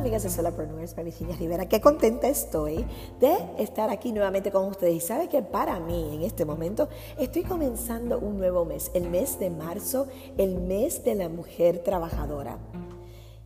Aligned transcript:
amigas 0.00 0.22
de 0.22 0.30
Solapreneurs, 0.30 0.94
para 0.94 1.04
Virginia 1.04 1.36
Rivera. 1.36 1.68
Qué 1.68 1.82
contenta 1.82 2.26
estoy 2.26 2.86
de 3.20 3.36
estar 3.58 3.90
aquí 3.90 4.12
nuevamente 4.12 4.50
con 4.50 4.64
ustedes. 4.66 4.94
Y 4.94 5.00
sabe 5.00 5.28
que 5.28 5.42
para 5.42 5.78
mí 5.78 6.14
en 6.14 6.22
este 6.22 6.46
momento 6.46 6.88
estoy 7.18 7.42
comenzando 7.42 8.18
un 8.18 8.38
nuevo 8.38 8.64
mes, 8.64 8.90
el 8.94 9.10
mes 9.10 9.38
de 9.38 9.50
marzo, 9.50 10.08
el 10.38 10.58
mes 10.58 11.04
de 11.04 11.16
la 11.16 11.28
mujer 11.28 11.80
trabajadora. 11.84 12.58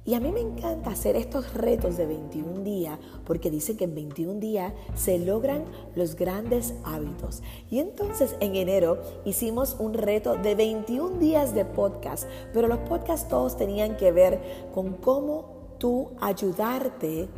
Y 0.06 0.14
a 0.14 0.20
mí 0.20 0.30
me 0.30 0.40
encanta 0.40 0.90
hacer 0.90 1.16
estos 1.16 1.54
retos 1.54 1.96
de 1.96 2.06
21 2.06 2.62
días 2.62 2.98
porque 3.24 3.50
dice 3.50 3.76
que 3.76 3.84
en 3.84 3.94
21 3.94 4.38
días 4.38 4.74
se 4.94 5.18
logran 5.18 5.64
los 5.96 6.14
grandes 6.14 6.74
hábitos. 6.84 7.42
Y 7.68 7.80
entonces 7.80 8.36
en 8.40 8.54
enero 8.54 8.98
hicimos 9.24 9.74
un 9.80 9.94
reto 9.94 10.36
de 10.36 10.54
21 10.54 11.18
días 11.18 11.54
de 11.54 11.64
podcast, 11.64 12.28
pero 12.52 12.68
los 12.68 12.78
podcasts 12.80 13.28
todos 13.28 13.56
tenían 13.56 13.96
que 13.96 14.12
ver 14.12 14.40
con 14.74 14.92
cómo 14.92 15.53
tú 15.84 16.12
ayudarte 16.18 17.28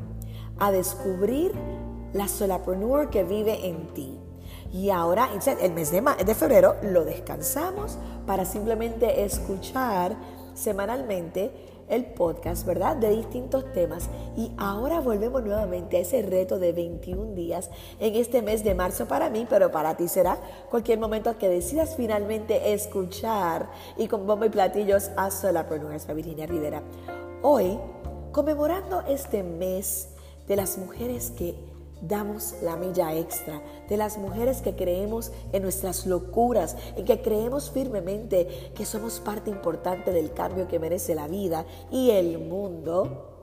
a 0.60 0.70
descubrir 0.70 1.50
la 2.12 2.28
solapreneur 2.28 3.10
que 3.10 3.24
vive 3.24 3.66
en 3.66 3.88
ti. 3.88 4.20
Y 4.72 4.91
ahora, 4.91 5.30
el 5.60 5.72
mes 5.72 5.91
de, 5.91 6.00
de 6.24 6.34
febrero, 6.36 6.77
lo 6.80 7.05
descansamos 7.05 7.98
para 8.24 8.45
simplemente 8.45 9.24
escuchar 9.24 10.14
semanalmente 10.55 11.50
el 11.88 12.05
podcast, 12.05 12.64
¿verdad? 12.64 12.95
De 12.95 13.10
distintos 13.10 13.64
temas. 13.72 14.10
Y 14.36 14.52
ahora 14.58 15.00
volvemos 15.00 15.42
nuevamente 15.42 15.97
a 15.97 16.00
ese 16.02 16.22
reto 16.22 16.60
de 16.60 16.72
21 16.72 17.34
días 17.34 17.69
en 17.98 18.14
este 18.14 18.42
mes 18.42 18.62
de 18.62 18.77
marzo 18.77 19.08
para 19.08 19.28
mí, 19.28 19.44
pero 19.50 19.72
para 19.72 19.97
ti 19.97 20.06
será 20.06 20.38
cualquier 20.70 21.00
momento 21.00 21.36
que 21.36 21.48
decidas 21.48 21.97
finalmente 21.97 22.72
escuchar 22.72 23.69
y 23.97 24.06
con 24.06 24.24
bombo 24.24 24.44
y 24.44 24.50
platillos 24.50 25.10
a 25.16 25.33
Solapreneurs, 25.33 26.06
Virginia 26.14 26.47
Rivera. 26.47 26.80
Hoy 27.42 27.78
conmemorando 28.37 29.01
este 29.09 29.43
mes 29.43 30.11
de 30.47 30.56
las 30.56 30.77
mujeres 30.77 31.31
que 31.31 31.55
damos 32.03 32.55
la 32.61 32.77
milla 32.77 33.15
extra, 33.15 33.62
de 33.89 33.97
las 33.97 34.19
mujeres 34.19 34.61
que 34.61 34.77
creemos 34.77 35.33
en 35.55 35.62
nuestras 35.62 36.05
locuras, 36.05 36.77
en 36.97 37.06
que 37.06 37.23
creemos 37.23 37.70
firmemente 37.70 38.73
que 38.77 38.84
somos 38.84 39.20
parte 39.20 39.48
importante 39.48 40.12
del 40.12 40.34
cambio 40.34 40.69
que 40.69 40.78
merece 40.78 41.15
la 41.15 41.28
vida 41.28 41.65
y 41.91 42.11
el 42.11 42.39
mundo, 42.39 43.41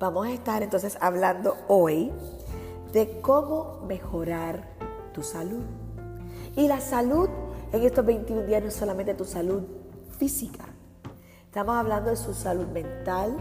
vamos 0.00 0.26
a 0.26 0.32
estar 0.32 0.64
entonces 0.64 0.98
hablando 1.00 1.56
hoy 1.68 2.10
de 2.92 3.20
cómo 3.20 3.78
mejorar 3.86 4.70
tu 5.14 5.22
salud. 5.22 5.62
Y 6.56 6.66
la 6.66 6.80
salud 6.80 7.28
en 7.72 7.82
estos 7.84 8.04
21 8.04 8.42
días 8.42 8.60
no 8.60 8.70
es 8.70 8.74
solamente 8.74 9.14
tu 9.14 9.24
salud 9.24 9.62
física, 10.18 10.64
estamos 11.46 11.76
hablando 11.76 12.10
de 12.10 12.16
su 12.16 12.34
salud 12.34 12.66
mental, 12.66 13.36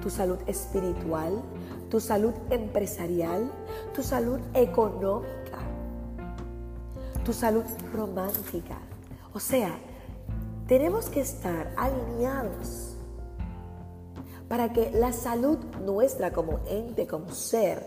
tu 0.00 0.10
salud 0.10 0.38
espiritual, 0.46 1.42
tu 1.90 2.00
salud 2.00 2.34
empresarial, 2.50 3.50
tu 3.94 4.02
salud 4.02 4.40
económica, 4.54 5.58
tu 7.24 7.32
salud 7.32 7.64
romántica. 7.92 8.78
O 9.32 9.40
sea, 9.40 9.78
tenemos 10.66 11.08
que 11.08 11.20
estar 11.20 11.72
alineados 11.76 12.96
para 14.48 14.72
que 14.72 14.90
la 14.90 15.12
salud 15.12 15.58
nuestra 15.84 16.32
como 16.32 16.60
ente, 16.66 17.06
como 17.06 17.30
ser, 17.30 17.84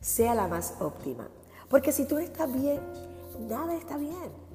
sea 0.00 0.34
la 0.34 0.48
más 0.48 0.74
óptima. 0.80 1.28
Porque 1.68 1.92
si 1.92 2.06
tú 2.06 2.18
estás 2.18 2.52
bien, 2.52 2.80
nada 3.48 3.74
está 3.74 3.96
bien. 3.96 4.46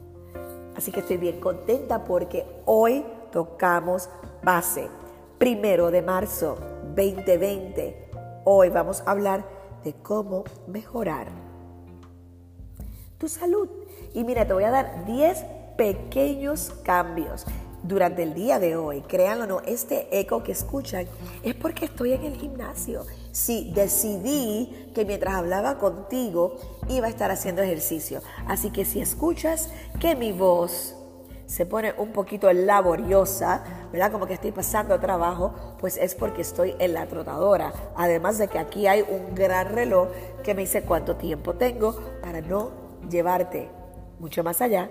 Así 0.76 0.92
que 0.92 1.02
estoy 1.02 1.18
bien 1.18 1.40
contenta 1.40 2.04
porque 2.04 2.46
hoy 2.66 3.06
tocamos 3.32 4.10
base 4.44 4.90
primero 5.42 5.90
de 5.90 6.04
marzo 6.04 6.56
2020. 6.96 8.12
Hoy 8.44 8.70
vamos 8.70 9.02
a 9.02 9.10
hablar 9.10 9.44
de 9.84 9.94
cómo 9.94 10.44
mejorar 10.68 11.30
tu 13.18 13.28
salud. 13.28 13.68
Y 14.14 14.24
mira, 14.24 14.46
te 14.46 14.54
voy 14.54 14.66
a 14.66 14.70
dar 14.70 15.04
10 15.08 15.44
pequeños 15.80 16.72
cambios 16.84 17.46
durante 17.82 18.22
el 18.22 18.36
día 18.36 18.60
de 18.60 18.76
hoy. 18.76 19.02
Créanlo 19.02 19.46
o 19.46 19.48
no, 19.48 19.62
este 19.62 20.20
eco 20.20 20.44
que 20.44 20.52
escuchan 20.52 21.08
es 21.42 21.56
porque 21.56 21.86
estoy 21.86 22.14
en 22.14 22.24
el 22.24 22.36
gimnasio. 22.36 23.08
Sí, 23.32 23.72
decidí 23.74 24.92
que 24.94 25.06
mientras 25.06 25.34
hablaba 25.34 25.80
contigo 25.80 26.58
iba 26.88 27.08
a 27.08 27.10
estar 27.10 27.32
haciendo 27.32 27.64
ejercicio. 27.64 28.22
Así 28.46 28.70
que 28.70 28.86
si 28.86 29.02
escuchas 29.02 29.72
que 30.00 30.16
mi 30.16 30.34
voz 30.34 31.01
se 31.52 31.66
pone 31.66 31.94
un 31.98 32.14
poquito 32.14 32.52
laboriosa, 32.54 33.62
¿verdad? 33.92 34.10
Como 34.10 34.26
que 34.26 34.36
estoy 34.36 34.54
pasando 34.54 34.98
trabajo, 35.02 35.54
pues 35.82 35.98
es 35.98 36.16
porque 36.16 36.44
estoy 36.44 36.78
en 36.80 36.94
la 36.94 37.08
trotadora. 37.08 37.74
Además 37.98 38.38
de 38.38 38.48
que 38.48 38.58
aquí 38.58 38.88
hay 38.88 39.02
un 39.02 39.36
gran 39.36 39.68
reloj 39.68 40.08
que 40.46 40.56
me 40.56 40.62
dice 40.62 40.84
cuánto 40.84 41.18
tiempo 41.18 41.56
tengo 41.56 41.94
para 42.22 42.40
no 42.40 42.72
llevarte 43.10 43.68
mucho 44.18 44.46
más 44.46 44.62
allá 44.62 44.90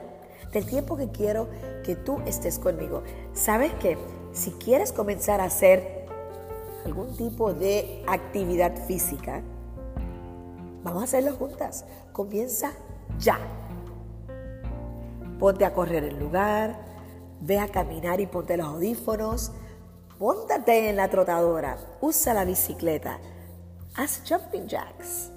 del 0.52 0.66
tiempo 0.66 0.98
que 0.98 1.08
quiero 1.08 1.48
que 1.82 1.96
tú 1.96 2.20
estés 2.26 2.58
conmigo. 2.58 3.04
¿Sabes 3.32 3.72
qué? 3.80 3.96
Si 4.32 4.50
quieres 4.50 4.92
comenzar 4.92 5.40
a 5.40 5.44
hacer 5.44 6.04
algún 6.84 7.16
tipo 7.16 7.54
de 7.54 8.04
actividad 8.06 8.76
física, 8.86 9.40
vamos 10.82 11.00
a 11.00 11.04
hacerlo 11.04 11.32
juntas. 11.36 11.86
Comienza 12.12 12.72
ya 13.18 13.38
ponte 15.40 15.64
a 15.64 15.72
correr 15.72 16.04
el 16.04 16.18
lugar, 16.18 16.76
ve 17.40 17.58
a 17.58 17.68
caminar 17.68 18.20
y 18.20 18.26
ponte 18.26 18.58
los 18.58 18.66
audífonos, 18.66 19.52
póntate 20.18 20.90
en 20.90 20.96
la 20.96 21.08
trotadora, 21.08 21.78
usa 22.02 22.34
la 22.34 22.44
bicicleta, 22.44 23.18
haz 23.96 24.22
jumping 24.28 24.68
jacks, 24.68 25.32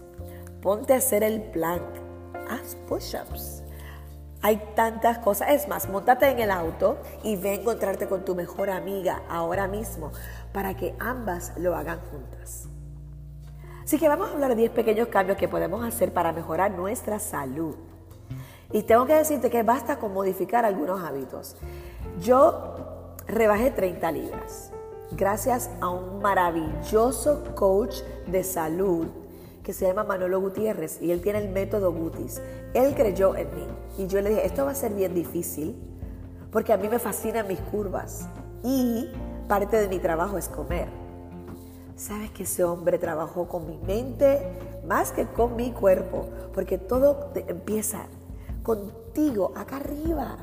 ponte 0.62 0.94
a 0.94 0.98
hacer 0.98 1.24
el 1.24 1.42
plank, 1.42 1.82
haz 2.50 2.76
push-ups. 2.88 3.62
Hay 4.46 4.62
tantas 4.76 5.20
cosas. 5.20 5.52
Es 5.52 5.70
más, 5.70 5.88
montate 5.88 6.28
en 6.28 6.38
el 6.38 6.52
auto 6.52 6.98
y 7.24 7.38
ve 7.38 7.52
a 7.52 7.54
encontrarte 7.54 8.10
con 8.10 8.26
tu 8.26 8.36
mejor 8.36 8.70
amiga 8.70 9.22
ahora 9.30 9.70
mismo 9.70 10.12
para 10.52 10.76
que 10.76 10.94
ambas 11.00 11.54
lo 11.58 11.78
hagan 11.78 12.02
juntas. 12.12 12.68
Así 13.86 13.98
que 13.98 14.10
vamos 14.10 14.30
a 14.30 14.34
hablar 14.34 14.50
de 14.50 14.58
10 14.58 14.72
pequeños 14.72 15.08
cambios 15.08 15.38
que 15.38 15.48
podemos 15.48 15.86
hacer 15.86 16.12
para 16.12 16.34
mejorar 16.34 16.72
nuestra 16.72 17.20
salud. 17.20 17.93
Y 18.74 18.84
tengo 18.84 19.06
que 19.06 19.14
decirte 19.14 19.50
que 19.50 19.64
basta 19.64 20.00
con 20.00 20.14
modificar 20.14 20.66
algunos 20.66 21.02
hábitos. 21.02 21.56
Yo 22.20 22.76
rebajé 23.28 23.72
30 23.72 24.12
libras 24.12 24.72
gracias 25.16 25.70
a 25.80 25.90
un 25.90 26.22
maravilloso 26.22 27.44
coach 27.56 28.02
de 28.28 28.44
salud 28.44 29.08
que 29.64 29.74
se 29.74 29.88
llama 29.88 30.04
Manolo 30.04 30.42
Gutiérrez 30.42 31.02
y 31.02 31.12
él 31.12 31.22
tiene 31.22 31.40
el 31.40 31.50
método 31.50 31.94
Gutis. 31.94 32.42
Él 32.74 32.96
creyó 32.96 33.36
en 33.36 33.48
mí 33.56 33.66
y 33.98 34.08
yo 34.08 34.22
le 34.22 34.30
dije, 34.32 34.46
esto 34.46 34.66
va 34.66 34.72
a 34.72 34.76
ser 34.76 34.94
bien 34.94 35.14
difícil 35.14 35.76
porque 36.52 36.74
a 36.74 36.78
mí 36.78 36.90
me 36.90 37.00
fascinan 37.00 37.48
mis 37.48 37.60
curvas 37.60 38.28
y 38.64 39.10
parte 39.48 39.78
de 39.78 39.88
mi 39.88 40.00
trabajo 40.00 40.38
es 40.38 40.50
comer. 40.50 40.88
Sabes 41.96 42.32
que 42.32 42.44
ese 42.44 42.64
hombre 42.64 42.98
trabajó 42.98 43.48
con 43.48 43.68
mi 43.68 43.78
mente 43.78 44.42
más 44.86 45.12
que 45.12 45.28
con 45.28 45.56
mi 45.56 45.72
cuerpo, 45.72 46.28
porque 46.54 46.78
todo 46.78 47.32
empieza 47.36 48.08
contigo 48.64 49.52
acá 49.56 49.78
arriba. 49.78 50.38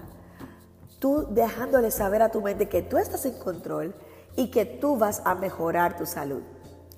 Tú 0.99 1.27
dejándole 1.31 1.91
saber 1.91 2.23
a 2.23 2.31
tu 2.31 2.43
mente 2.43 2.69
que 2.69 2.83
tú 2.83 2.99
estás 2.99 3.25
en 3.25 3.39
control 3.39 3.95
y 4.37 4.51
que 4.51 4.65
tú 4.65 4.97
vas 4.97 5.23
a 5.25 5.35
mejorar 5.35 5.97
tu 5.97 6.07
salud. 6.07 6.43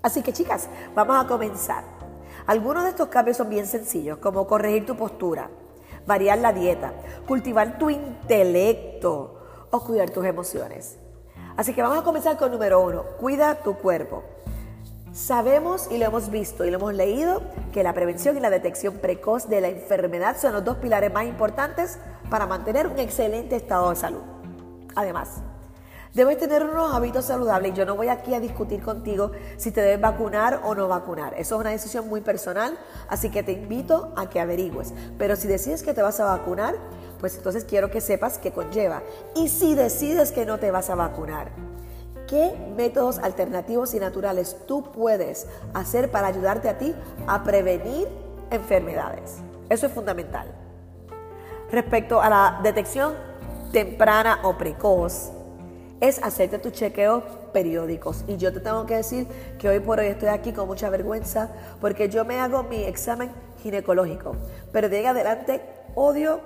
Así 0.03 0.23
que 0.23 0.33
chicas, 0.33 0.69
vamos 0.95 1.25
a 1.25 1.29
comenzar. 1.29 1.85
Algunos 2.47 2.83
de 2.83 2.91
estos 2.91 3.09
cambios 3.09 3.37
son 3.37 3.49
bien 3.49 3.67
sencillos, 3.67 4.19
como 4.19 4.49
corregir 4.49 4.85
tu 4.85 4.97
postura, 4.97 5.49
variar 6.07 6.39
la 6.39 6.53
dieta, 6.53 6.93
cultivar 7.29 7.79
tu 7.79 7.89
intelecto 7.89 9.39
o 9.71 9.81
cuidar 9.81 10.11
tus 10.11 10.25
emociones. 10.27 10.99
Así 11.57 11.73
que 11.73 11.83
vamos 11.83 11.99
a 11.99 12.03
comenzar 12.03 12.37
con 12.37 12.51
número 12.51 12.81
uno, 12.81 13.05
cuida 13.21 13.63
tu 13.63 13.75
cuerpo. 13.75 14.25
Sabemos 15.13 15.89
y 15.91 15.99
lo 15.99 16.07
hemos 16.07 16.31
visto 16.31 16.65
y 16.65 16.71
lo 16.71 16.79
hemos 16.79 16.95
leído 16.95 17.43
que 17.71 17.83
la 17.83 17.93
prevención 17.93 18.35
y 18.39 18.41
la 18.41 18.49
detección 18.49 18.95
precoz 18.95 19.47
de 19.47 19.61
la 19.61 19.69
enfermedad 19.69 20.39
son 20.41 20.55
los 20.55 20.65
dos 20.65 20.79
pilares 20.79 21.13
más 21.13 21.27
importantes 21.27 21.99
para 22.31 22.47
mantener 22.47 22.87
un 22.87 22.99
excelente 22.99 23.57
estado 23.57 23.91
de 23.91 23.97
salud. 23.97 24.23
Además, 24.95 25.43
debes 26.15 26.39
tener 26.39 26.63
unos 26.63 26.95
hábitos 26.95 27.27
saludables 27.27 27.75
yo 27.75 27.85
no 27.85 27.95
voy 27.95 28.09
aquí 28.09 28.33
a 28.33 28.41
discutir 28.41 28.81
contigo 28.83 29.33
si 29.59 29.71
te 29.71 29.83
debes 29.83 30.01
vacunar 30.01 30.63
o 30.65 30.75
no 30.75 30.89
vacunar. 30.89 31.35
Eso 31.35 31.57
es 31.57 31.61
una 31.61 31.71
decisión 31.71 32.09
muy 32.09 32.23
personal, 32.23 32.79
así 33.11 33.29
que 33.29 33.43
te 33.43 33.53
invito 33.53 34.15
a 34.17 34.31
que 34.31 34.41
averigües. 34.41 34.95
Pero 35.19 35.37
si 35.37 35.47
decides 35.47 35.83
que 35.83 35.93
te 35.93 36.01
vas 36.01 36.21
a 36.21 36.25
vacunar, 36.25 36.75
pues 37.21 37.37
entonces 37.37 37.67
quiero 37.67 37.91
que 37.91 38.01
sepas 38.01 38.39
qué 38.39 38.51
conlleva. 38.51 39.03
Y 39.37 39.49
si 39.49 39.75
decides 39.75 40.33
que 40.33 40.47
no 40.47 40.59
te 40.59 40.71
vas 40.71 40.89
a 40.89 40.95
vacunar, 40.95 41.51
¿Qué 42.33 42.57
métodos 42.79 43.19
alternativos 43.19 43.93
y 43.93 44.01
naturales 44.01 44.57
tú 44.67 44.85
puedes 44.85 45.47
hacer 45.75 46.11
para 46.11 46.29
ayudarte 46.29 46.71
a 46.71 46.79
ti 46.79 46.95
a 47.27 47.45
prevenir 47.45 48.09
enfermedades? 48.51 49.37
Eso 49.69 49.85
es 49.85 49.93
fundamental. 49.93 50.47
Respecto 51.71 52.23
a 52.23 52.31
la 52.31 52.61
detección 52.63 53.13
temprana 53.71 54.39
o 54.45 54.57
precoz, 54.57 55.31
es 56.01 56.23
hacerte 56.23 56.59
tus 56.59 56.73
chequeos 56.73 57.23
periódicos. 57.53 58.25
Y 58.27 58.39
yo 58.39 58.51
te 58.51 58.61
tengo 58.61 58.87
que 58.87 58.97
decir 58.97 59.27
que 59.59 59.69
hoy 59.69 59.81
por 59.81 60.01
hoy 60.01 60.07
estoy 60.07 60.31
aquí 60.31 60.55
con 60.55 60.67
mucha 60.67 60.89
vergüenza 60.89 61.51
porque 61.83 62.09
yo 62.09 62.25
me 62.25 62.41
hago 62.41 62.63
mi 62.63 62.83
examen 62.85 63.31
ginecológico. 63.63 64.37
Pero 64.73 64.89
de 64.89 65.01
ahí 65.01 65.05
adelante 65.05 65.61
odio 65.95 66.41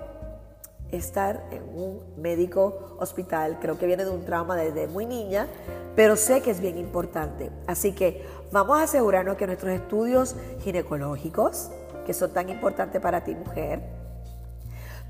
estar 0.90 1.44
en 1.50 1.62
un 1.62 2.00
médico 2.16 2.96
hospital. 2.98 3.58
Creo 3.60 3.78
que 3.78 3.86
viene 3.86 4.04
de 4.04 4.10
un 4.10 4.24
trauma 4.24 4.56
desde 4.56 4.86
muy 4.86 5.06
niña, 5.06 5.48
pero 5.94 6.16
sé 6.16 6.42
que 6.42 6.50
es 6.50 6.60
bien 6.60 6.78
importante. 6.78 7.50
Así 7.66 7.92
que 7.92 8.24
vamos 8.52 8.78
a 8.78 8.82
asegurarnos 8.84 9.36
que 9.36 9.46
nuestros 9.46 9.72
estudios 9.72 10.36
ginecológicos, 10.60 11.70
que 12.04 12.14
son 12.14 12.32
tan 12.32 12.48
importantes 12.48 13.00
para 13.00 13.24
ti, 13.24 13.34
mujer, 13.34 13.82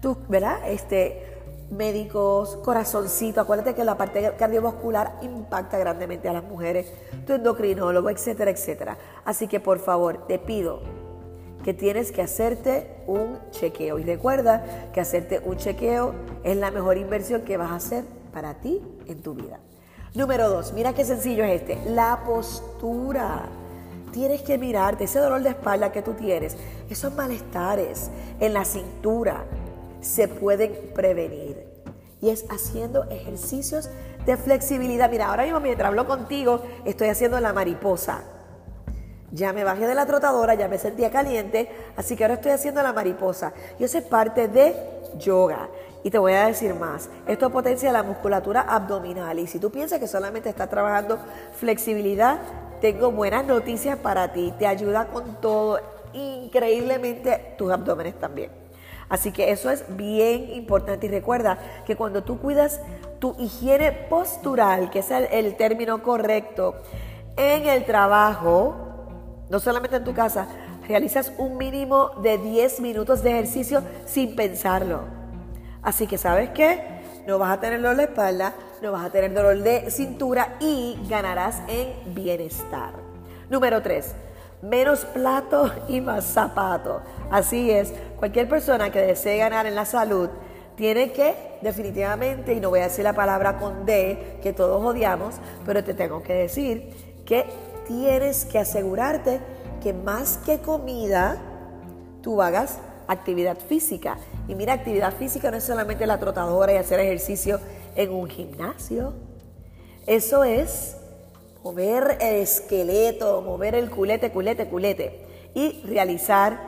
tú, 0.01 0.17
¿verdad? 0.29 0.69
Este, 0.69 1.37
médicos, 1.71 2.57
corazoncito, 2.65 3.41
acuérdate 3.41 3.75
que 3.75 3.85
la 3.85 3.97
parte 3.97 4.33
cardiovascular 4.39 5.19
impacta 5.23 5.79
grandemente 5.79 6.29
a 6.29 6.33
las 6.33 6.45
mujeres, 6.45 6.93
tu 7.27 7.35
endocrinólogo, 7.35 8.09
etcétera, 8.11 8.51
etcétera. 8.51 8.97
Así 9.25 9.49
que 9.49 9.61
por 9.61 9.79
favor, 9.79 10.27
te 10.27 10.39
pido 10.39 10.81
que 11.67 11.75
tienes 11.75 12.13
que 12.13 12.23
hacerte 12.23 12.87
un 13.09 13.41
chequeo. 13.51 13.99
Y 13.99 14.05
recuerda 14.05 14.65
que 14.95 15.01
hacerte 15.01 15.41
un 15.45 15.57
chequeo 15.57 16.15
es 16.45 16.57
la 16.57 16.71
mejor 16.71 16.97
inversión 16.97 17.43
que 17.43 17.57
vas 17.57 17.73
a 17.73 17.75
hacer 17.75 18.05
para 18.33 18.55
ti 18.55 18.81
en 19.09 19.21
tu 19.21 19.35
vida. 19.35 19.59
Número 20.15 20.49
dos, 20.49 20.73
mira 20.75 20.95
qué 20.95 21.05
sencillo 21.05 21.43
es 21.43 21.63
este, 21.63 21.77
la 21.91 22.23
postura. 22.25 23.47
Tienes 24.13 24.43
que 24.43 24.59
mirarte, 24.59 25.03
ese 25.03 25.19
dolor 25.19 25.43
de 25.43 25.49
espalda 25.49 25.91
que 25.91 26.03
tú 26.03 26.13
tienes, 26.13 26.57
esos 26.89 27.13
malestares 27.17 28.13
en 28.39 28.55
la 28.55 28.65
cintura, 28.65 29.45
se 30.01 30.29
pueden 30.29 30.73
prevenir. 30.95 31.67
Y 32.21 32.31
es 32.31 32.47
haciendo 32.49 33.11
ejercicios 33.11 33.91
de 34.25 34.37
flexibilidad. 34.37 35.11
Mira, 35.11 35.31
ahora 35.31 35.43
mismo 35.43 35.59
mientras 35.59 35.89
hablo 35.89 36.07
contigo, 36.07 36.63
estoy 36.85 37.09
haciendo 37.09 37.41
la 37.41 37.53
mariposa. 37.53 38.23
Ya 39.37 39.53
me 39.53 39.65
bajé 39.65 39.87
de 39.87 39.95
la 39.95 40.07
trotadora, 40.07 40.55
ya 40.55 40.67
me 40.67 40.79
sentía 40.79 41.11
caliente, 41.11 41.69
así 41.95 42.17
que 42.17 42.25
ahora 42.25 42.37
estoy 42.37 42.53
haciendo 42.53 42.83
la 42.83 42.95
mariposa. 42.95 43.53
Y 43.79 43.85
eso 43.85 43.99
es 43.99 44.05
parte 44.05 44.49
de 44.49 44.75
yoga. 45.19 45.69
Y 46.03 46.11
te 46.11 46.17
voy 46.17 46.33
a 46.33 46.47
decir 46.47 46.75
más, 46.75 47.11
esto 47.27 47.51
potencia 47.51 47.93
la 47.93 48.03
musculatura 48.03 48.63
abdominal. 48.63 49.39
Y 49.39 49.47
si 49.47 49.59
tú 49.59 49.71
piensas 49.71 49.99
que 49.99 50.07
solamente 50.07 50.49
estás 50.49 50.71
trabajando 50.71 51.19
flexibilidad, 51.53 52.39
tengo 52.81 53.13
buenas 53.13 53.45
noticias 53.45 53.99
para 53.99 54.33
ti. 54.33 54.55
Te 54.59 54.67
ayuda 54.67 55.09
con 55.09 55.39
todo, 55.43 55.81
increíblemente 56.15 57.57
tus 57.59 57.71
abdómenes 57.71 58.19
también. 58.19 58.51
Así 59.11 59.33
que 59.33 59.51
eso 59.51 59.71
es 59.71 59.85
bien 59.99 60.51
importante 60.55 61.09
y 61.09 61.11
recuerda 61.11 61.59
que 61.85 61.95
cuando 61.95 62.25
tú 62.25 62.41
cuidas 62.41 62.81
tu 63.19 63.37
higiene 63.39 63.93
postural, 63.93 64.89
que 64.89 65.01
es 65.01 65.11
el, 65.11 65.57
término 65.57 66.03
correcto, 66.03 66.75
en 67.37 67.67
el 67.67 67.85
trabajo, 67.85 68.86
no 69.49 69.61
solamente 69.61 69.97
en 69.97 70.05
tu 70.05 70.15
casa, 70.15 70.47
realizas 70.89 71.33
un 71.39 71.57
mínimo 71.57 72.11
de 72.23 72.39
10 72.39 72.81
minutos 72.81 73.23
de 73.23 73.31
ejercicio 73.31 73.83
sin 74.05 74.37
pensarlo. 74.37 75.01
Así 75.83 76.07
que 76.07 76.19
sabes 76.19 76.51
qué, 76.51 76.83
no 77.27 77.39
vas 77.39 77.57
a 77.57 77.61
tener 77.61 77.81
dolor 77.81 77.97
de 77.97 78.05
espalda, 78.05 78.55
no 78.83 78.93
vas 78.93 79.05
a 79.05 79.11
tener 79.11 79.33
dolor 79.33 79.59
de 79.59 79.91
cintura 79.91 80.57
y 80.61 80.99
ganarás 81.09 81.63
en 81.69 82.15
bienestar. 82.15 82.95
Número 83.49 83.83
3 83.83 84.15
menos 84.63 85.05
plato 85.05 85.71
y 85.89 86.01
más 86.01 86.25
zapato. 86.25 87.03
Así 87.31 87.71
es, 87.71 87.93
cualquier 88.19 88.49
persona 88.49 88.91
que 88.91 89.01
desee 89.01 89.39
ganar 89.39 89.67
en 89.67 89.75
la 89.75 89.85
salud 89.85 90.29
tiene 90.77 91.13
que 91.13 91.35
definitivamente, 91.63 92.53
y 92.53 92.61
no 92.61 92.69
voy 92.69 92.81
a 92.81 92.85
decir 92.85 93.03
la 93.03 93.15
palabra 93.15 93.59
con 93.59 93.87
D, 93.87 94.39
que 94.43 94.53
todos 94.53 94.85
odiamos, 94.85 95.37
pero 95.65 95.83
te 95.83 95.95
tengo 95.95 96.23
que 96.23 96.35
decir 96.35 96.91
que 97.25 97.47
tienes 97.87 98.45
que 98.45 98.59
asegurarte 98.59 99.41
que 99.83 99.93
más 99.93 100.39
que 100.39 100.59
comida, 100.61 101.41
tú 102.23 102.43
hagas 102.43 102.79
actividad 103.09 103.59
física. 103.59 104.19
Y 104.49 104.55
mira, 104.55 104.73
actividad 104.73 105.13
física 105.15 105.51
no 105.51 105.57
es 105.57 105.65
solamente 105.65 106.07
la 106.07 106.19
trotadora 106.19 106.73
y 106.73 106.77
hacer 106.77 107.01
ejercicio 107.01 107.61
en 107.95 108.13
un 108.13 108.29
gimnasio. 108.29 109.13
Eso 110.07 110.45
es 110.45 110.97
mover 111.63 112.19
el 112.21 112.37
esqueleto, 112.37 113.43
mover 113.43 113.75
el 113.75 113.91
culete, 113.91 114.31
culete, 114.31 114.69
culete 114.69 115.27
y 115.55 115.83
realizar 115.85 116.59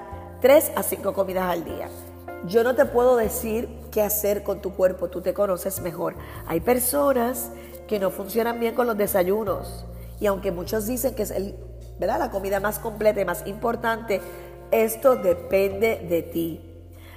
tres 0.40 0.72
a 0.76 0.82
cinco 0.82 1.12
comidas 1.12 1.50
al 1.50 1.64
día. 1.64 1.88
Yo 2.46 2.62
no 2.62 2.74
te 2.74 2.84
puedo 2.84 3.16
decir 3.16 3.68
qué 3.90 4.02
hacer 4.02 4.42
con 4.44 4.60
tu 4.60 4.74
cuerpo, 4.74 5.08
tú 5.08 5.20
te 5.20 5.34
conoces 5.34 5.80
mejor. 5.80 6.14
Hay 6.46 6.60
personas 6.60 7.50
que 7.88 7.98
no 7.98 8.10
funcionan 8.10 8.60
bien 8.60 8.74
con 8.74 8.86
los 8.86 8.96
desayunos 8.96 9.86
y 10.20 10.26
aunque 10.26 10.52
muchos 10.52 10.86
dicen 10.86 11.14
que 11.14 11.22
es 11.22 11.30
el, 11.30 11.54
¿verdad? 11.98 12.18
la 12.18 12.30
comida 12.30 12.60
más 12.60 12.78
completa 12.78 13.20
y 13.20 13.24
más 13.24 13.46
importante, 13.46 14.20
esto 14.70 15.16
depende 15.16 16.06
de 16.08 16.22
ti. 16.22 16.64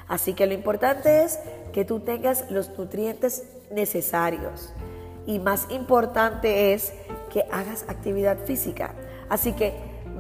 Así 0.08 0.34
que 0.34 0.46
lo 0.46 0.54
importante 0.54 1.24
es 1.24 1.40
que 1.72 1.86
tú 1.86 2.02
tengas 2.02 2.50
los 2.52 2.78
nutrientes 2.78 3.44
necesarios 3.72 4.74
y 5.26 5.40
más 5.40 5.68
importante 5.70 6.74
es 6.74 6.94
que 7.32 7.46
hagas 7.52 7.86
actividad 7.88 8.38
física. 8.46 8.94
Así 9.30 9.54
que 9.54 9.74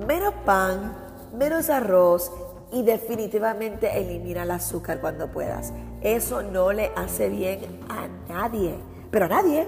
menos 0.07 0.33
pan, 0.45 0.95
menos 1.33 1.69
arroz 1.69 2.31
y 2.71 2.83
definitivamente 2.83 3.99
elimina 3.99 4.43
el 4.43 4.51
azúcar 4.51 5.01
cuando 5.01 5.29
puedas. 5.29 5.73
Eso 6.01 6.41
no 6.41 6.71
le 6.71 6.91
hace 6.95 7.29
bien 7.29 7.59
a 7.89 8.07
nadie, 8.31 8.75
pero 9.11 9.25
a 9.25 9.29
nadie. 9.29 9.67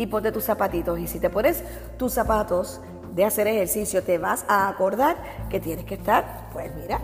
Y 0.00 0.06
ponte 0.06 0.32
tus 0.32 0.44
zapatitos 0.44 0.98
y 0.98 1.06
si 1.06 1.20
te 1.20 1.28
pones 1.28 1.62
tus 1.98 2.14
zapatos 2.14 2.80
de 3.12 3.22
hacer 3.22 3.46
ejercicio, 3.46 4.02
te 4.02 4.16
vas 4.16 4.46
a 4.48 4.66
acordar 4.66 5.18
que 5.50 5.60
tienes 5.60 5.84
que 5.84 5.96
estar, 5.96 6.48
pues 6.54 6.74
mira, 6.74 6.98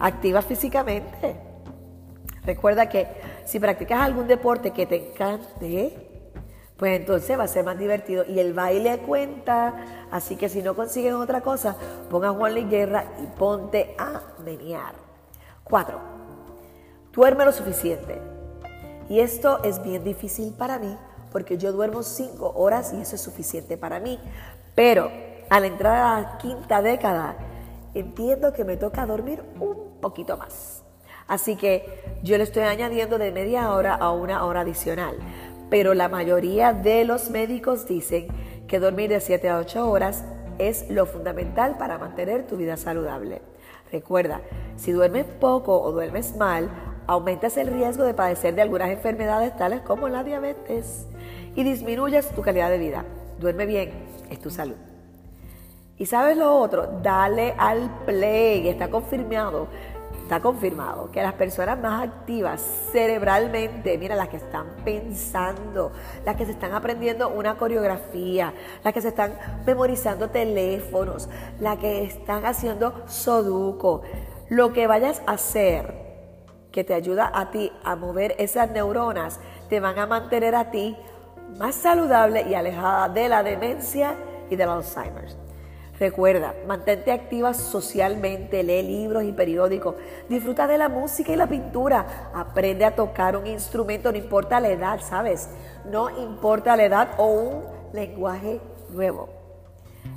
activa 0.00 0.40
físicamente. 0.40 1.38
Recuerda 2.42 2.88
que 2.88 3.08
si 3.44 3.60
practicas 3.60 4.00
algún 4.00 4.26
deporte 4.26 4.70
que 4.70 4.86
te 4.86 5.10
encante, 5.10 6.32
pues 6.78 6.98
entonces 6.98 7.38
va 7.38 7.44
a 7.44 7.46
ser 7.46 7.62
más 7.62 7.78
divertido. 7.78 8.24
Y 8.26 8.40
el 8.40 8.54
baile 8.54 9.00
cuenta, 9.00 10.08
así 10.10 10.36
que 10.36 10.48
si 10.48 10.62
no 10.62 10.74
consigues 10.74 11.12
otra 11.12 11.42
cosa, 11.42 11.76
ponga 12.08 12.30
Juan 12.30 12.54
Luis 12.54 12.70
Guerra 12.70 13.04
y 13.22 13.26
ponte 13.38 13.94
a 13.98 14.22
menear. 14.42 14.94
Cuatro, 15.62 16.00
duerme 17.12 17.44
lo 17.44 17.52
suficiente. 17.52 18.18
Y 19.10 19.20
esto 19.20 19.62
es 19.62 19.82
bien 19.82 20.04
difícil 20.04 20.54
para 20.54 20.78
mí, 20.78 20.96
porque 21.30 21.58
yo 21.58 21.72
duermo 21.72 22.02
cinco 22.02 22.52
horas 22.56 22.92
y 22.92 23.00
eso 23.00 23.16
es 23.16 23.20
suficiente 23.20 23.76
para 23.76 24.00
mí. 24.00 24.18
Pero 24.74 25.10
al 25.48 25.64
entrar 25.64 25.96
a 25.96 26.20
la 26.20 26.38
quinta 26.38 26.82
década, 26.82 27.36
entiendo 27.94 28.52
que 28.52 28.64
me 28.64 28.76
toca 28.76 29.06
dormir 29.06 29.42
un 29.58 30.00
poquito 30.00 30.36
más. 30.36 30.82
Así 31.26 31.56
que 31.56 32.18
yo 32.22 32.36
le 32.38 32.44
estoy 32.44 32.64
añadiendo 32.64 33.18
de 33.18 33.30
media 33.30 33.72
hora 33.72 33.94
a 33.94 34.10
una 34.10 34.44
hora 34.44 34.60
adicional 34.60 35.16
pero 35.70 35.94
la 35.94 36.08
mayoría 36.08 36.72
de 36.72 37.04
los 37.04 37.30
médicos 37.30 37.86
dicen 37.86 38.26
que 38.66 38.80
dormir 38.80 39.08
de 39.08 39.20
7 39.20 39.48
a 39.48 39.58
8 39.58 39.88
horas 39.88 40.24
es 40.58 40.90
lo 40.90 41.06
fundamental 41.06 41.78
para 41.78 41.96
mantener 41.96 42.46
tu 42.46 42.56
vida 42.56 42.76
saludable. 42.76 43.40
Recuerda, 43.90 44.42
si 44.76 44.92
duermes 44.92 45.24
poco 45.24 45.80
o 45.80 45.92
duermes 45.92 46.36
mal, 46.36 46.68
aumentas 47.10 47.56
el 47.56 47.66
riesgo 47.66 48.04
de 48.04 48.14
padecer 48.14 48.54
de 48.54 48.62
algunas 48.62 48.88
enfermedades 48.88 49.56
tales 49.56 49.80
como 49.80 50.08
la 50.08 50.22
diabetes 50.22 51.06
y 51.56 51.64
disminuyes 51.64 52.30
tu 52.30 52.40
calidad 52.40 52.70
de 52.70 52.78
vida. 52.78 53.04
Duerme 53.40 53.66
bien, 53.66 53.90
es 54.30 54.38
tu 54.38 54.48
salud. 54.48 54.76
Y 55.98 56.06
sabes 56.06 56.36
lo 56.36 56.56
otro, 56.56 57.00
dale 57.02 57.52
al 57.58 57.90
play, 58.06 58.68
está 58.68 58.88
confirmado 58.88 59.66
Está 60.30 60.42
confirmado 60.42 61.10
que 61.10 61.20
las 61.20 61.32
personas 61.32 61.76
más 61.80 62.04
activas 62.04 62.62
cerebralmente, 62.92 63.98
mira, 63.98 64.14
las 64.14 64.28
que 64.28 64.36
están 64.36 64.76
pensando, 64.84 65.90
las 66.24 66.36
que 66.36 66.46
se 66.46 66.52
están 66.52 66.72
aprendiendo 66.72 67.30
una 67.30 67.56
coreografía, 67.56 68.54
las 68.84 68.94
que 68.94 69.00
se 69.00 69.08
están 69.08 69.36
memorizando 69.66 70.30
teléfonos, 70.30 71.28
las 71.58 71.78
que 71.78 72.04
están 72.04 72.46
haciendo 72.46 73.02
soduco, 73.08 74.02
lo 74.48 74.72
que 74.72 74.86
vayas 74.86 75.20
a 75.26 75.32
hacer 75.32 75.99
que 76.72 76.84
te 76.84 76.94
ayuda 76.94 77.30
a 77.34 77.50
ti 77.50 77.72
a 77.84 77.96
mover 77.96 78.34
esas 78.38 78.70
neuronas, 78.70 79.40
te 79.68 79.80
van 79.80 79.98
a 79.98 80.06
mantener 80.06 80.54
a 80.54 80.70
ti 80.70 80.96
más 81.58 81.74
saludable 81.74 82.42
y 82.48 82.54
alejada 82.54 83.08
de 83.08 83.28
la 83.28 83.42
demencia 83.42 84.14
y 84.50 84.56
del 84.56 84.68
Alzheimer. 84.68 85.28
Recuerda, 85.98 86.54
mantente 86.66 87.12
activa 87.12 87.52
socialmente, 87.52 88.62
lee 88.62 88.82
libros 88.82 89.22
y 89.24 89.32
periódicos, 89.32 89.96
disfruta 90.30 90.66
de 90.66 90.78
la 90.78 90.88
música 90.88 91.30
y 91.30 91.36
la 91.36 91.46
pintura, 91.46 92.30
aprende 92.34 92.86
a 92.86 92.94
tocar 92.96 93.36
un 93.36 93.46
instrumento, 93.46 94.10
no 94.10 94.16
importa 94.16 94.60
la 94.60 94.70
edad, 94.70 95.00
¿sabes? 95.00 95.50
No 95.84 96.08
importa 96.08 96.74
la 96.76 96.84
edad 96.84 97.08
o 97.18 97.26
un 97.26 97.64
lenguaje 97.92 98.60
nuevo. 98.88 99.28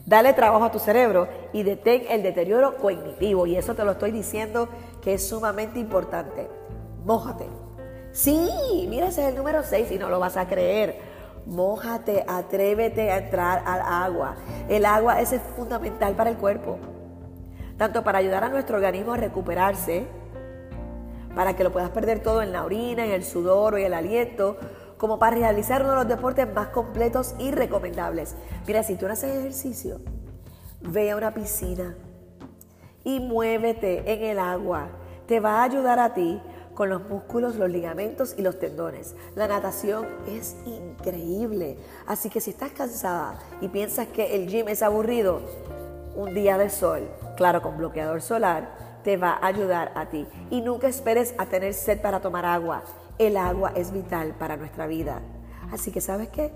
Dale 0.05 0.33
trabajo 0.33 0.65
a 0.65 0.71
tu 0.71 0.79
cerebro 0.79 1.27
y 1.51 1.63
detén 1.63 2.03
el 2.09 2.23
deterioro 2.23 2.77
cognitivo. 2.77 3.45
Y 3.45 3.55
eso 3.55 3.75
te 3.75 3.83
lo 3.83 3.91
estoy 3.91 4.11
diciendo 4.11 4.69
que 5.03 5.15
es 5.15 5.27
sumamente 5.27 5.79
importante. 5.79 6.49
Mójate. 7.05 7.45
Sí, 8.11 8.87
mira, 8.89 9.07
ese 9.07 9.23
es 9.23 9.29
el 9.29 9.35
número 9.35 9.63
6 9.63 9.91
y 9.91 9.97
no 9.97 10.09
lo 10.09 10.19
vas 10.19 10.37
a 10.37 10.47
creer. 10.47 10.99
Mójate, 11.45 12.23
atrévete 12.27 13.11
a 13.11 13.17
entrar 13.17 13.63
al 13.65 13.81
agua. 13.81 14.35
El 14.69 14.85
agua 14.85 15.19
es 15.19 15.35
fundamental 15.57 16.15
para 16.15 16.29
el 16.29 16.37
cuerpo, 16.37 16.77
tanto 17.77 18.03
para 18.03 18.19
ayudar 18.19 18.45
a 18.45 18.49
nuestro 18.49 18.77
organismo 18.77 19.13
a 19.13 19.17
recuperarse, 19.17 20.07
para 21.35 21.55
que 21.55 21.63
lo 21.63 21.71
puedas 21.71 21.89
perder 21.89 22.21
todo 22.21 22.41
en 22.41 22.53
la 22.53 22.63
orina, 22.63 23.03
en 23.03 23.11
el 23.11 23.25
sudor 23.25 23.73
o 23.73 23.77
el 23.77 23.93
aliento, 23.93 24.57
como 24.97 25.19
para 25.19 25.35
realizar 25.35 25.81
uno 25.81 25.91
de 25.91 25.97
los 25.97 26.07
deportes 26.07 26.47
más 26.53 26.67
completos 26.67 27.35
y 27.39 27.51
recomendables. 27.51 28.35
Mira, 28.65 28.83
si 28.83 28.95
tú 28.95 29.07
no 29.07 29.13
haces 29.13 29.35
ejercicio, 29.35 29.99
ve 30.79 31.11
a 31.11 31.17
una 31.17 31.33
piscina 31.33 31.97
y 33.03 33.19
muévete 33.19 34.11
en 34.11 34.23
el 34.23 34.39
agua. 34.39 34.89
Te 35.27 35.39
va 35.39 35.61
a 35.61 35.63
ayudar 35.63 35.99
a 35.99 36.13
ti 36.13 36.41
con 36.73 36.89
los 36.89 37.07
músculos, 37.07 37.55
los 37.55 37.69
ligamentos 37.69 38.35
y 38.37 38.41
los 38.41 38.59
tendones. 38.59 39.15
La 39.35 39.47
natación 39.47 40.07
es 40.27 40.55
increíble. 40.65 41.77
Así 42.07 42.29
que 42.29 42.41
si 42.41 42.51
estás 42.51 42.71
cansada 42.71 43.39
y 43.61 43.67
piensas 43.67 44.07
que 44.07 44.35
el 44.35 44.47
gym 44.47 44.67
es 44.67 44.81
aburrido, 44.81 45.41
un 46.15 46.33
día 46.33 46.57
de 46.57 46.69
sol, 46.69 47.09
claro, 47.37 47.61
con 47.61 47.77
bloqueador 47.77 48.21
solar, 48.21 48.69
te 49.03 49.17
va 49.17 49.31
a 49.31 49.47
ayudar 49.47 49.91
a 49.95 50.07
ti. 50.07 50.27
Y 50.49 50.61
nunca 50.61 50.87
esperes 50.87 51.33
a 51.37 51.45
tener 51.45 51.73
sed 51.73 52.01
para 52.01 52.21
tomar 52.21 52.45
agua. 52.45 52.83
El 53.17 53.37
agua 53.37 53.73
es 53.75 53.91
vital 53.91 54.33
para 54.37 54.57
nuestra 54.57 54.87
vida. 54.87 55.21
Así 55.71 55.91
que, 55.91 56.01
¿sabes 56.01 56.29
qué? 56.29 56.51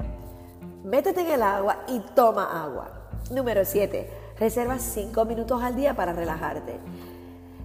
Métete 0.84 1.22
en 1.22 1.32
el 1.32 1.42
agua 1.42 1.84
y 1.88 2.00
toma 2.16 2.64
agua. 2.64 3.10
Número 3.32 3.66
7. 3.66 4.27
Reserva 4.40 4.78
5 4.78 5.26
minutos 5.26 5.64
al 5.64 5.76
día 5.76 5.96
para 5.96 6.14
relajarte. 6.14 6.80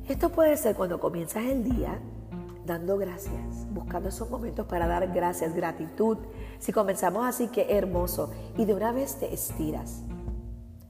Esto 0.09 0.31
puede 0.31 0.57
ser 0.57 0.75
cuando 0.75 0.99
comienzas 0.99 1.45
el 1.45 1.65
día 1.65 2.01
dando 2.65 2.97
gracias, 2.97 3.67
buscando 3.71 4.09
esos 4.09 4.31
momentos 4.31 4.67
para 4.67 4.87
dar 4.87 5.07
gracias, 5.13 5.55
gratitud. 5.55 6.17
Si 6.59 6.73
comenzamos 6.73 7.27
así, 7.27 7.49
qué 7.49 7.77
hermoso. 7.77 8.31
Y 8.57 8.65
de 8.65 8.73
una 8.73 8.91
vez 8.93 9.17
te 9.17 9.35
estiras. 9.35 10.03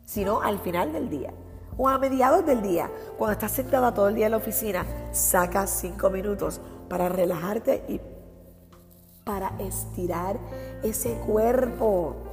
Si 0.05 0.25
no, 0.25 0.41
al 0.41 0.61
final 0.61 0.93
del 0.93 1.09
día 1.09 1.33
o 1.77 1.89
a 1.89 1.99
mediados 1.99 2.47
del 2.47 2.63
día, 2.63 2.91
cuando 3.19 3.33
estás 3.33 3.53
sentada 3.53 3.95
todo 3.95 4.09
el 4.09 4.15
día 4.15 4.27
en 4.27 4.33
la 4.33 4.37
oficina, 4.37 4.87
saca 5.11 5.67
cinco 5.67 6.11
minutos 6.11 6.61
para 6.89 7.09
relajarte 7.09 7.85
y 7.89 8.01
para 9.25 9.53
estirar 9.59 10.39
ese 10.83 11.15
cuerpo. 11.27 12.32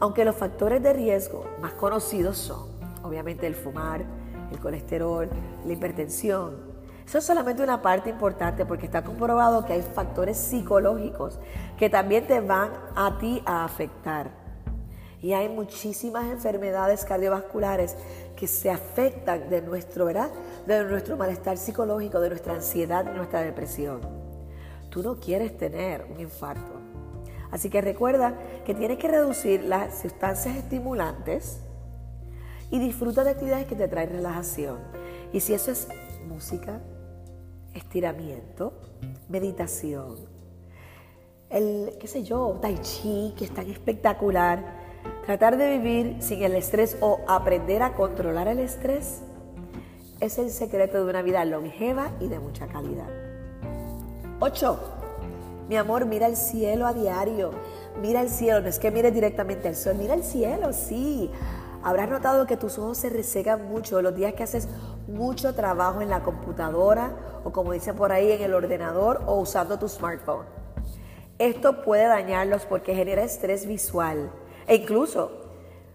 Aunque 0.00 0.24
los 0.24 0.36
factores 0.36 0.82
de 0.82 0.92
riesgo 0.92 1.44
más 1.60 1.72
conocidos 1.72 2.38
son, 2.38 2.68
obviamente, 3.02 3.46
el 3.46 3.54
fumar, 3.54 4.04
el 4.50 4.58
colesterol, 4.60 5.28
la 5.66 5.72
hipertensión, 5.72 6.68
eso 7.08 7.16
es 7.16 7.24
solamente 7.24 7.62
una 7.62 7.80
parte 7.80 8.10
importante 8.10 8.66
porque 8.66 8.84
está 8.84 9.02
comprobado 9.02 9.64
que 9.64 9.72
hay 9.72 9.80
factores 9.80 10.36
psicológicos 10.36 11.38
que 11.78 11.88
también 11.88 12.26
te 12.26 12.40
van 12.40 12.70
a 12.94 13.16
ti 13.18 13.42
a 13.46 13.64
afectar. 13.64 14.30
Y 15.22 15.32
hay 15.32 15.48
muchísimas 15.48 16.26
enfermedades 16.26 17.06
cardiovasculares 17.06 17.96
que 18.36 18.46
se 18.46 18.70
afectan 18.70 19.48
de 19.48 19.62
nuestro, 19.62 20.04
¿verdad? 20.04 20.30
De 20.66 20.84
nuestro 20.84 21.16
malestar 21.16 21.56
psicológico, 21.56 22.20
de 22.20 22.28
nuestra 22.28 22.54
ansiedad, 22.54 23.06
de 23.06 23.14
nuestra 23.14 23.40
depresión. 23.40 24.00
Tú 24.90 25.02
no 25.02 25.16
quieres 25.16 25.56
tener 25.56 26.06
un 26.12 26.20
infarto. 26.20 26.77
Así 27.50 27.70
que 27.70 27.80
recuerda 27.80 28.38
que 28.64 28.74
tienes 28.74 28.98
que 28.98 29.08
reducir 29.08 29.64
las 29.64 30.00
sustancias 30.00 30.56
estimulantes 30.56 31.60
y 32.70 32.78
disfruta 32.78 33.24
de 33.24 33.30
actividades 33.30 33.66
que 33.66 33.76
te 33.76 33.88
traen 33.88 34.10
relajación. 34.10 34.78
Y 35.32 35.40
si 35.40 35.54
eso 35.54 35.70
es 35.70 35.88
música, 36.28 36.80
estiramiento, 37.74 38.74
meditación, 39.28 40.16
el, 41.50 41.96
qué 41.98 42.06
sé 42.06 42.24
yo, 42.24 42.58
tai 42.60 42.78
chi, 42.82 43.34
que 43.36 43.46
es 43.46 43.54
tan 43.54 43.70
espectacular. 43.70 44.76
Tratar 45.24 45.56
de 45.56 45.78
vivir 45.78 46.16
sin 46.20 46.42
el 46.42 46.54
estrés 46.54 46.98
o 47.00 47.20
aprender 47.26 47.82
a 47.82 47.94
controlar 47.94 48.48
el 48.48 48.58
estrés 48.58 49.22
es 50.20 50.38
el 50.38 50.50
secreto 50.50 51.02
de 51.02 51.10
una 51.10 51.22
vida 51.22 51.44
longeva 51.44 52.10
y 52.20 52.28
de 52.28 52.38
mucha 52.38 52.66
calidad. 52.66 53.08
8. 54.40 54.97
Mi 55.68 55.76
amor, 55.76 56.06
mira 56.06 56.26
el 56.26 56.36
cielo 56.36 56.86
a 56.86 56.94
diario. 56.94 57.50
Mira 58.00 58.22
el 58.22 58.30
cielo, 58.30 58.62
no 58.62 58.68
es 58.68 58.78
que 58.78 58.90
mires 58.90 59.12
directamente 59.12 59.68
al 59.68 59.76
sol, 59.76 59.96
mira 59.98 60.14
el 60.14 60.24
cielo, 60.24 60.72
sí. 60.72 61.30
Habrás 61.82 62.08
notado 62.08 62.46
que 62.46 62.56
tus 62.56 62.78
ojos 62.78 62.98
se 62.98 63.10
resecan 63.10 63.68
mucho 63.68 64.00
los 64.00 64.14
días 64.14 64.32
que 64.32 64.42
haces 64.42 64.66
mucho 65.06 65.54
trabajo 65.54 66.00
en 66.00 66.08
la 66.08 66.22
computadora 66.22 67.14
o 67.44 67.52
como 67.52 67.72
dicen 67.72 67.96
por 67.96 68.12
ahí 68.12 68.32
en 68.32 68.42
el 68.42 68.54
ordenador 68.54 69.22
o 69.26 69.38
usando 69.38 69.78
tu 69.78 69.88
smartphone. 69.88 70.46
Esto 71.38 71.82
puede 71.82 72.06
dañarlos 72.06 72.64
porque 72.64 72.94
genera 72.94 73.22
estrés 73.22 73.66
visual 73.66 74.30
e 74.66 74.76
incluso 74.76 75.30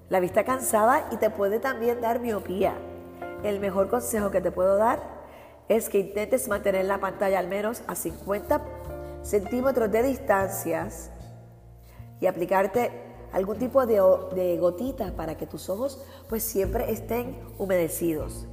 la 0.10 0.20
vista 0.20 0.46
cansada 0.46 1.08
y 1.12 1.18
te 1.18 1.32
puede 1.32 1.60
también 1.60 2.00
dar 2.00 2.20
miopía. 2.20 2.76
El 3.44 3.60
mejor 3.60 3.90
consejo 3.90 4.32
que 4.32 4.40
te 4.40 4.52
puedo 4.52 4.78
dar 4.78 5.02
es 5.68 5.90
que 5.90 6.00
intentes 6.00 6.48
mantener 6.48 6.86
la 6.86 7.00
pantalla 7.00 7.40
al 7.40 7.48
menos 7.48 7.82
a 7.88 7.96
50 7.96 8.62
centímetros 9.24 9.92
de 9.92 10.04
distancias 10.04 11.10
y 12.20 12.28
aplicarte 12.28 12.92
algún 13.32 13.58
tipo 13.58 13.86
de, 13.86 14.58
gotitas 14.60 15.12
para 15.12 15.36
que 15.36 15.48
tus 15.48 15.70
ojos 15.70 16.02
pues 16.30 16.44
siempre 16.44 16.92
estén 16.92 17.36
humedecidos. 17.58 18.48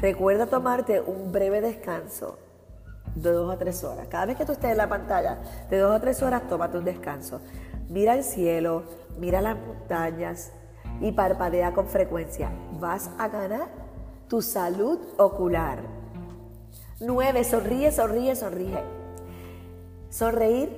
Recuerda 0.00 0.46
tomarte 0.46 1.00
un 1.00 1.30
breve 1.30 1.60
descanso 1.60 2.38
de 3.14 3.30
dos 3.30 3.54
a 3.54 3.58
tres 3.58 3.84
horas. 3.84 4.08
Cada 4.08 4.26
vez 4.26 4.36
que 4.36 4.46
tú 4.46 4.52
estés 4.52 4.72
en 4.72 4.78
la 4.78 4.88
pantalla, 4.88 5.38
de 5.68 5.78
dos 5.78 5.94
a 5.94 6.00
tres 6.00 6.22
horas, 6.22 6.48
tómate 6.48 6.78
un 6.78 6.84
descanso. 6.84 7.40
Mira 7.88 8.14
el 8.14 8.24
cielo, 8.24 8.84
mira 9.18 9.42
las 9.42 9.56
montañas 9.58 10.50
y 11.00 11.12
parpadea 11.12 11.74
con 11.74 11.86
frecuencia. 11.86 12.50
Vas 12.80 13.10
a 13.18 13.28
ganar 13.28 13.68
tu 14.28 14.40
salud 14.40 14.98
ocular. 15.18 15.80
Nueve, 17.00 17.44
sonríe, 17.44 17.92
sonríe, 17.92 18.34
sonríe. 18.34 19.01
Sonreír 20.12 20.68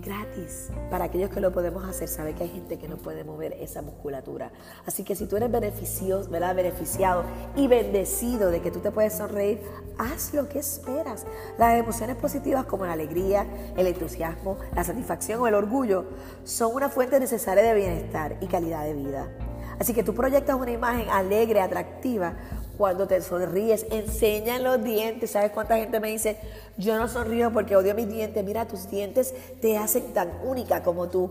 gratis. 0.00 0.70
Para 0.88 1.04
aquellos 1.06 1.30
que 1.30 1.40
lo 1.40 1.52
podemos 1.52 1.84
hacer, 1.84 2.08
sabe 2.08 2.34
que 2.34 2.44
hay 2.44 2.48
gente 2.48 2.78
que 2.78 2.88
no 2.88 2.96
puede 2.96 3.24
mover 3.24 3.54
esa 3.54 3.82
musculatura. 3.82 4.50
Así 4.86 5.04
que 5.04 5.14
si 5.14 5.26
tú 5.26 5.36
eres 5.36 5.50
beneficioso, 5.50 6.30
¿verdad? 6.30 6.54
beneficiado 6.54 7.24
y 7.56 7.66
bendecido 7.66 8.50
de 8.50 8.60
que 8.60 8.70
tú 8.70 8.78
te 8.78 8.90
puedes 8.90 9.14
sonreír, 9.14 9.60
haz 9.98 10.32
lo 10.32 10.48
que 10.48 10.60
esperas. 10.60 11.26
Las 11.58 11.78
emociones 11.78 12.16
positivas 12.16 12.66
como 12.66 12.86
la 12.86 12.92
alegría, 12.92 13.46
el 13.76 13.86
entusiasmo, 13.88 14.58
la 14.74 14.84
satisfacción 14.84 15.40
o 15.40 15.46
el 15.48 15.54
orgullo 15.54 16.04
son 16.44 16.74
una 16.74 16.88
fuente 16.88 17.18
necesaria 17.20 17.62
de 17.62 17.74
bienestar 17.74 18.36
y 18.40 18.46
calidad 18.46 18.84
de 18.84 18.94
vida. 18.94 19.28
Así 19.78 19.94
que 19.94 20.02
tú 20.02 20.14
proyectas 20.14 20.56
una 20.56 20.70
imagen 20.70 21.08
alegre, 21.08 21.60
atractiva, 21.60 22.34
cuando 22.80 23.06
te 23.06 23.20
sonríes, 23.20 23.84
enseña 23.90 24.58
los 24.58 24.82
dientes. 24.82 25.32
¿Sabes 25.32 25.50
cuánta 25.50 25.76
gente 25.76 26.00
me 26.00 26.08
dice, 26.08 26.38
yo 26.78 26.96
no 26.96 27.08
sonrío 27.08 27.52
porque 27.52 27.76
odio 27.76 27.94
mis 27.94 28.08
dientes? 28.08 28.42
Mira, 28.42 28.66
tus 28.66 28.88
dientes 28.88 29.34
te 29.60 29.76
hacen 29.76 30.14
tan 30.14 30.30
única 30.42 30.82
como 30.82 31.06
tú. 31.10 31.30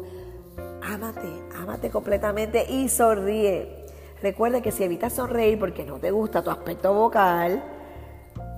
Ámate, 0.83 1.27
ámate 1.57 1.89
completamente 1.89 2.71
y 2.71 2.87
sonríe. 2.87 3.87
Recuerda 4.21 4.61
que 4.61 4.71
si 4.71 4.83
evitas 4.83 5.13
sonreír 5.13 5.57
porque 5.57 5.83
no 5.85 5.97
te 5.97 6.11
gusta 6.11 6.43
tu 6.43 6.51
aspecto 6.51 6.93
vocal, 6.93 7.63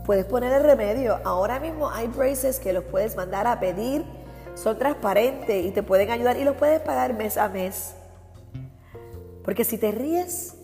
puedes 0.06 0.26
poner 0.26 0.52
el 0.52 0.64
remedio. 0.64 1.18
Ahora 1.24 1.62
mismo 1.62 1.90
hay 1.90 2.08
braces 2.10 2.60
que 2.60 2.74
los 2.74 2.84
puedes 2.84 3.16
mandar 3.16 3.48
a 3.48 3.62
pedir, 3.62 4.04
son 4.54 4.78
transparentes 4.78 5.66
y 5.66 5.72
te 5.72 5.82
pueden 5.82 6.12
ayudar 6.12 6.36
y 6.36 6.44
los 6.44 6.58
puedes 6.58 6.82
pagar 6.82 7.14
mes 7.14 7.38
a 7.38 7.48
mes. 7.48 7.94
Porque 9.46 9.64
si 9.64 9.78
te 9.78 9.94
ríes, 9.94 10.58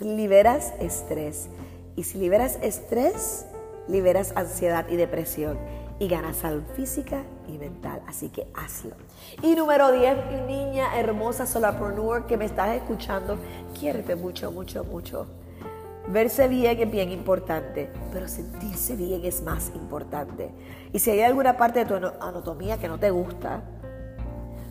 liberas 0.00 0.72
estrés. 0.80 1.48
Y 1.96 2.04
si 2.04 2.18
liberas 2.18 2.58
estrés, 2.62 3.46
liberas 3.88 4.32
ansiedad 4.36 4.86
y 4.88 4.96
depresión. 4.96 5.58
Y 5.98 6.06
ganas 6.06 6.36
salud 6.36 6.62
física 6.76 7.22
y 7.48 7.58
mental. 7.58 8.02
Así 8.06 8.28
que 8.28 8.46
hazlo. 8.54 8.94
Y 9.42 9.56
número 9.56 9.90
10, 9.90 10.16
mi 10.30 10.54
niña 10.54 10.96
hermosa 10.96 11.46
solapreneur 11.46 12.26
que 12.26 12.36
me 12.36 12.44
estás 12.44 12.76
escuchando, 12.76 13.36
quiérete 13.78 14.14
mucho, 14.14 14.52
mucho, 14.52 14.84
mucho. 14.84 15.26
Verse 16.08 16.48
bien 16.48 16.78
es 16.78 16.90
bien 16.90 17.10
importante, 17.10 17.90
pero 18.12 18.28
sentirse 18.28 18.96
bien 18.96 19.24
es 19.24 19.42
más 19.42 19.70
importante. 19.74 20.50
Y 20.92 21.00
si 21.00 21.10
hay 21.10 21.20
alguna 21.20 21.56
parte 21.58 21.80
de 21.80 21.84
tu 21.84 21.94
anatomía 21.96 22.78
que 22.78 22.88
no 22.88 22.98
te 22.98 23.10
gusta, 23.10 23.60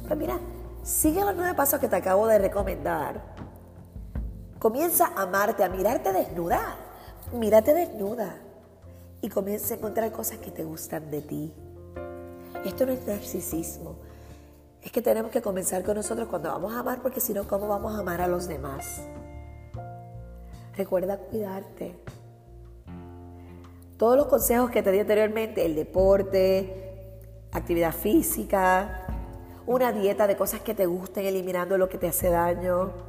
pues 0.07 0.17
mira, 0.17 0.39
sigue 0.81 1.23
los 1.23 1.35
nueve 1.35 1.53
pasos 1.53 1.79
que 1.79 1.87
te 1.87 1.95
acabo 1.95 2.25
de 2.25 2.39
recomendar 2.39 3.36
Comienza 4.59 5.07
a 5.15 5.23
amarte, 5.23 5.63
a 5.63 5.69
mirarte 5.69 6.11
desnuda. 6.11 6.75
Mírate 7.31 7.73
desnuda. 7.73 8.37
Y 9.21 9.29
comienza 9.29 9.73
a 9.73 9.77
encontrar 9.77 10.11
cosas 10.11 10.39
que 10.39 10.51
te 10.51 10.63
gustan 10.63 11.11
de 11.11 11.21
ti. 11.21 11.53
Esto 12.65 12.85
no 12.85 12.91
es 12.91 13.05
narcisismo. 13.05 13.95
Es 14.81 14.91
que 14.91 15.01
tenemos 15.01 15.31
que 15.31 15.41
comenzar 15.41 15.83
con 15.83 15.95
nosotros 15.95 16.27
cuando 16.27 16.49
vamos 16.49 16.73
a 16.73 16.79
amar, 16.79 17.01
porque 17.01 17.19
si 17.19 17.33
no, 17.33 17.47
¿cómo 17.47 17.67
vamos 17.67 17.95
a 17.95 17.99
amar 17.99 18.21
a 18.21 18.27
los 18.27 18.47
demás? 18.47 19.01
Recuerda 20.75 21.17
cuidarte. 21.17 21.99
Todos 23.97 24.15
los 24.15 24.27
consejos 24.27 24.69
que 24.69 24.83
te 24.83 24.91
di 24.91 24.99
anteriormente, 24.99 25.65
el 25.65 25.75
deporte, 25.75 27.09
actividad 27.51 27.91
física, 27.91 29.07
una 29.65 29.91
dieta 29.91 30.27
de 30.27 30.37
cosas 30.37 30.61
que 30.61 30.73
te 30.73 30.85
gusten, 30.85 31.25
eliminando 31.25 31.77
lo 31.77 31.89
que 31.89 31.97
te 31.97 32.07
hace 32.07 32.29
daño, 32.29 33.06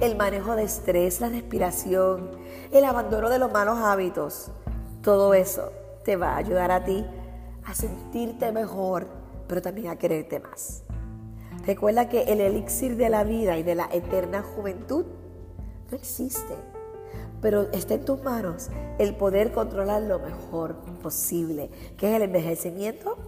el 0.00 0.16
manejo 0.16 0.56
de 0.56 0.62
estrés, 0.62 1.20
la 1.20 1.28
respiración, 1.28 2.30
el 2.72 2.84
abandono 2.84 3.28
de 3.28 3.38
los 3.38 3.52
malos 3.52 3.78
hábitos. 3.78 4.50
Todo 5.02 5.34
eso 5.34 5.72
te 6.04 6.16
va 6.16 6.32
a 6.32 6.36
ayudar 6.38 6.70
a 6.70 6.84
ti 6.84 7.04
a 7.64 7.74
sentirte 7.74 8.50
mejor, 8.50 9.06
pero 9.46 9.60
también 9.60 9.88
a 9.88 9.96
quererte 9.96 10.40
más. 10.40 10.82
Recuerda 11.66 12.08
que 12.08 12.22
el 12.22 12.40
elixir 12.40 12.96
de 12.96 13.10
la 13.10 13.24
vida 13.24 13.58
y 13.58 13.62
de 13.62 13.74
la 13.74 13.88
eterna 13.92 14.42
juventud 14.42 15.04
no 15.90 15.96
existe, 15.96 16.54
pero 17.42 17.70
está 17.72 17.94
en 17.94 18.04
tus 18.06 18.22
manos 18.22 18.70
el 18.98 19.14
poder 19.14 19.52
controlar 19.52 20.02
lo 20.02 20.18
mejor 20.18 20.76
posible, 21.02 21.70
que 21.98 22.08
es 22.08 22.16
el 22.16 22.22
envejecimiento 22.22 23.18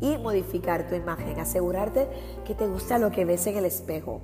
y 0.00 0.18
modificar 0.18 0.88
tu 0.88 0.96
imagen, 0.96 1.38
asegurarte 1.38 2.08
que 2.44 2.54
te 2.54 2.66
gusta 2.66 2.98
lo 2.98 3.12
que 3.12 3.24
ves 3.24 3.46
en 3.46 3.58
el 3.58 3.64
espejo. 3.64 4.20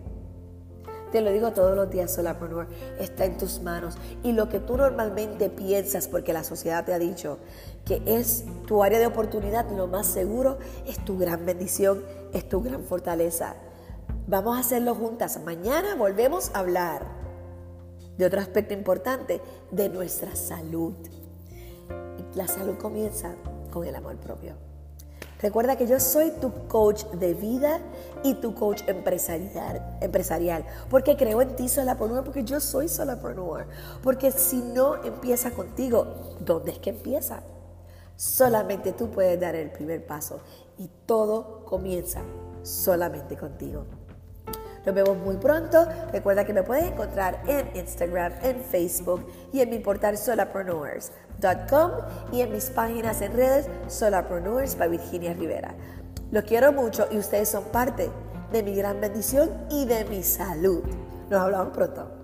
Te 1.12 1.20
lo 1.20 1.30
digo 1.30 1.52
todos 1.52 1.76
los 1.76 1.90
días, 1.90 2.10
Solapreneur, 2.10 2.66
está 2.98 3.26
en 3.26 3.36
tus 3.36 3.60
manos. 3.60 3.96
Y 4.22 4.32
lo 4.32 4.48
que 4.48 4.60
tú 4.60 4.78
normalmente 4.78 5.50
piensas, 5.50 6.08
porque 6.08 6.32
la 6.32 6.42
sociedad 6.42 6.86
te 6.86 6.94
ha 6.94 6.98
dicho 6.98 7.38
que 7.84 8.02
es 8.06 8.44
tu 8.66 8.82
área 8.82 8.98
de 8.98 9.06
oportunidad, 9.06 9.70
lo 9.70 9.86
más 9.86 10.06
seguro 10.06 10.58
es 10.86 11.04
tu 11.04 11.18
gran 11.18 11.44
bendición, 11.44 12.02
es 12.32 12.48
tu 12.48 12.62
gran 12.62 12.82
fortaleza. 12.82 13.56
Vamos 14.26 14.56
a 14.56 14.60
hacerlo 14.60 14.94
juntas. 14.94 15.38
Mañana 15.44 15.94
volvemos 15.96 16.50
a 16.54 16.60
hablar 16.60 17.04
de 18.16 18.24
otro 18.24 18.40
aspecto 18.40 18.72
importante, 18.72 19.42
de 19.70 19.90
nuestra 19.90 20.34
salud. 20.34 20.94
La 22.34 22.48
salud 22.48 22.78
comienza 22.78 23.34
con 23.70 23.84
el 23.86 23.94
amor 23.94 24.16
propio. 24.16 24.71
Recuerda 25.42 25.76
que 25.76 25.88
yo 25.88 25.98
soy 25.98 26.30
tu 26.40 26.52
coach 26.68 27.04
de 27.06 27.34
vida 27.34 27.80
y 28.22 28.34
tu 28.34 28.54
coach 28.54 28.82
empresarial, 28.86 29.98
empresarial 30.00 30.64
porque 30.88 31.16
creo 31.16 31.42
en 31.42 31.56
ti 31.56 31.68
solapreneur, 31.68 32.22
porque 32.22 32.44
yo 32.44 32.60
soy 32.60 32.88
solapreneur. 32.88 33.66
Porque 34.02 34.30
si 34.30 34.58
no 34.58 35.02
empieza 35.04 35.50
contigo, 35.50 36.36
¿dónde 36.40 36.70
es 36.70 36.78
que 36.78 36.90
empieza? 36.90 37.42
Solamente 38.14 38.92
tú 38.92 39.10
puedes 39.10 39.40
dar 39.40 39.56
el 39.56 39.72
primer 39.72 40.06
paso 40.06 40.40
y 40.78 40.88
todo 41.06 41.64
comienza 41.64 42.20
solamente 42.62 43.36
contigo. 43.36 43.84
Nos 44.84 44.94
vemos 44.94 45.16
muy 45.18 45.36
pronto. 45.36 45.86
Recuerda 46.12 46.44
que 46.44 46.52
me 46.52 46.62
puedes 46.62 46.84
encontrar 46.84 47.42
en 47.46 47.70
Instagram, 47.76 48.32
en 48.42 48.60
Facebook 48.62 49.26
y 49.52 49.60
en 49.60 49.70
mi 49.70 49.78
portal 49.78 50.18
solapreneurs.com 50.18 51.90
y 52.32 52.40
en 52.40 52.52
mis 52.52 52.70
páginas 52.70 53.20
en 53.20 53.32
redes 53.32 53.68
Solapreneurs 53.88 54.76
by 54.76 54.88
Virginia 54.88 55.32
Rivera. 55.34 55.74
Los 56.30 56.44
quiero 56.44 56.72
mucho 56.72 57.06
y 57.10 57.18
ustedes 57.18 57.48
son 57.48 57.64
parte 57.64 58.10
de 58.52 58.62
mi 58.62 58.74
gran 58.74 59.00
bendición 59.00 59.50
y 59.70 59.84
de 59.86 60.04
mi 60.04 60.22
salud. 60.22 60.82
Nos 61.30 61.40
hablamos 61.40 61.74
pronto. 61.74 62.21